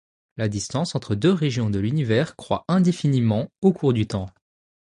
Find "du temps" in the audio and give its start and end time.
3.93-4.31